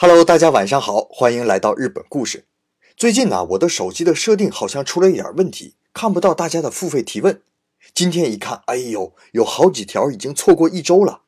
[0.00, 2.44] Hello，大家晚上好，欢迎来到日本故事。
[2.96, 7.42] 最近呢，我的手机的设定好像出了一点问题，看不到大家的付费提问。
[7.92, 11.22] 今天一看，哎呦，有好几条已经错过一周了。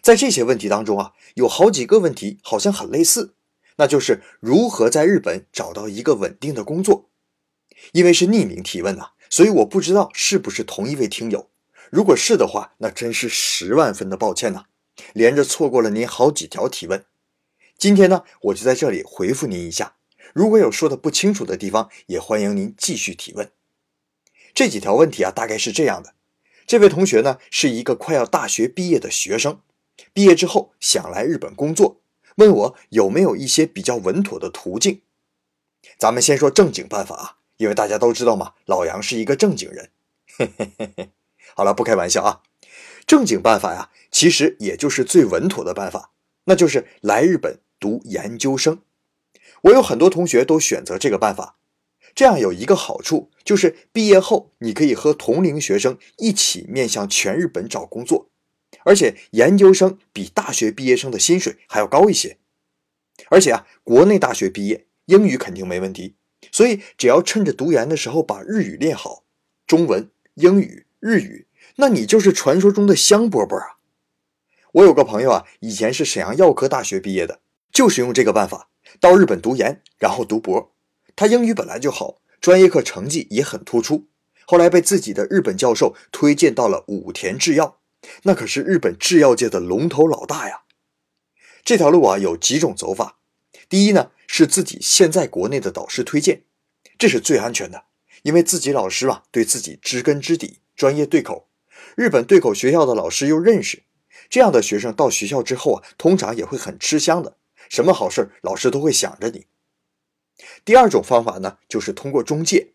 [0.00, 3.34] 在这些问题当中啊，有好几个问题好像很类似，
[3.76, 7.10] 那就是如何在日本找到一个稳定的工作。
[7.92, 11.50] 因为是匿名提问呐，所以我不知道是不是同一位听友。
[11.90, 14.64] 如果是的话，那真是十万分的抱歉呐，
[15.12, 17.04] 连着错过了您好几条提问。
[17.80, 19.94] 今天呢，我就在这里回复您一下。
[20.34, 23.50] 如果有说的不清楚的地方，也欢迎您继续提问。
[24.52, 26.12] 这几条问题啊，大概是这样的：
[26.66, 29.62] 这位同学呢，是一个快要大学毕业的学生，
[30.12, 32.02] 毕业之后想来日本工作，
[32.34, 35.00] 问我有没有一些比较稳妥的途径。
[35.96, 39.88] 咱们先说正经办法啊，因为大家都知道嘛，老杨是一个正经人。
[40.36, 41.08] 嘿嘿嘿嘿。
[41.56, 42.42] 好了，不开玩笑啊，
[43.06, 46.10] 正经办法呀，其实也就是最稳妥的办法，
[46.44, 48.82] 那就是来日本读研究生。
[49.62, 51.56] 我有很多同学都选择这个办法，
[52.14, 58.28] 这样有一个好处，就是毕业后你可以和同龄学生一起面向全日本找工作，
[58.84, 62.36] 而且研究生比大学毕业生的薪水还要高一些。
[63.30, 66.14] 而且啊，国内大学毕业英语肯定没问题，
[66.52, 69.24] 所以只要趁着读研的时候把日语练好，
[69.66, 70.86] 中文、英语。
[71.02, 73.78] 日语，那你就是传说中的香饽饽啊！
[74.72, 77.40] 我有个朋友啊，以前是沈阳药科大学毕业的，
[77.80, 78.68] 就是用这个办法
[79.00, 80.74] 到日本读研，然后读博。
[81.16, 84.06] 他英语本来就好，专业课成绩也很突出，
[84.44, 87.78] 后来被自己的日本教授推荐到了武田制药，
[88.24, 90.64] 那可是日本制药界的龙头老大呀。
[91.64, 93.20] 这条路啊，有几种走法。
[93.70, 96.42] 第一呢，是自己现在国内的导师推荐，
[96.98, 97.84] 这是最安全的，
[98.24, 100.58] 因为自己老师啊，对自己知根知底。
[100.76, 101.48] 专业对口，
[101.96, 103.84] 日本对口学校的老师又认识，
[104.28, 107.38] 这样的学生到学校之后啊，通常也会很吃香的。
[107.70, 109.46] 什么好事老师都会想着你。
[110.64, 112.72] 第二种方法呢，就是通过中介，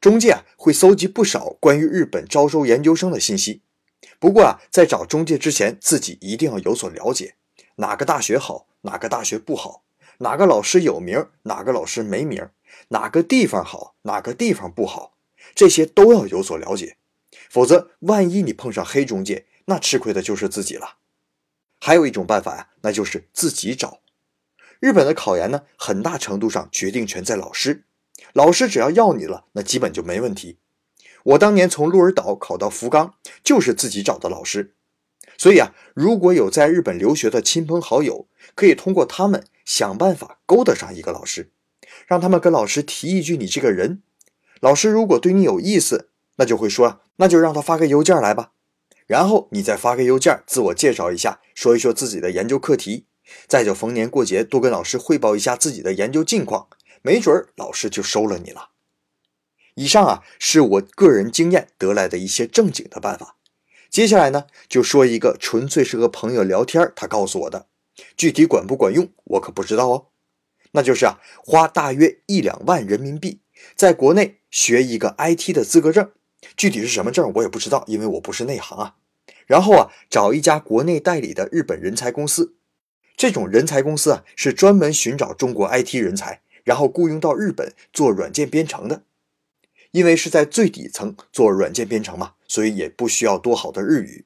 [0.00, 3.62] 中介啊会搜集不少关于日本招收研究生的信息。
[4.18, 7.36] 不过啊，在找中介之前，自己一定要有所了解，
[7.76, 9.84] 哪个大学好，哪个大学不好，
[10.18, 12.50] 哪个老师有名，哪个老师没名，
[12.88, 15.16] 哪个地方好，哪个地方不好，
[15.54, 16.96] 这些都要有所了解。
[17.50, 20.96] 否则，万一你碰上黑中介，那吃亏的就是自己了。
[21.80, 24.00] 还有一种办法呀，那就是自己找。
[24.84, 27.84] 日本的考研呢，很大程度上决定权在老师，
[28.34, 30.58] 老师只要要你了，那基本就没问题。
[31.22, 34.74] 我当年从鹿儿岛考到福冈，就是自己找的老师。
[35.38, 41.50] 所以啊，如果有在日本留学的亲朋好友，可以通过他们想办法勾搭上一个老师，
[42.06, 44.02] 让他们跟老师提一句你这个人。
[44.60, 47.00] 老师如果对你有意思，那就会说。
[47.16, 48.50] 那就让他发个邮件来吧，
[49.06, 53.06] 然后你再发个邮件，自我介绍一下，说一说自己的研究课题，
[53.46, 56.68] 再就逢年过节多跟老师汇报一下自己的研究近况，
[57.02, 58.70] 没准儿老师就收了你了。
[59.74, 63.36] 以上啊是我个人经验得来的一些正经的办法，
[63.90, 67.66] 接下来呢就说一个纯粹是和朋友聊天他告诉我的，
[68.16, 70.06] 具体管不管用我可不知道哦。
[70.72, 73.40] 那就是啊花大约一两万人民币，
[73.76, 76.10] 在国内学一个 IT 的资格证。
[76.56, 78.96] 具体是什么证我也不知道，因为我不是内行啊。
[79.46, 82.54] 然后啊，找一家国内代理的日本人才公司，
[83.16, 89.02] 这种人才公司啊是专门寻找中国 IT 人才，然后雇佣到日本做软件编程的。
[89.92, 94.24] 因为是在最底层做软件编程嘛，所以也不需要多好的日语。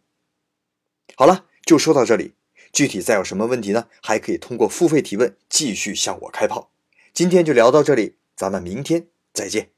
[1.14, 2.32] 好了，就说到这里。
[2.72, 3.86] 具体再有什么问题呢？
[4.02, 6.70] 还可以通过付费提问继续向我开炮。
[7.12, 9.70] 今天就聊到这里，咱们明天再见。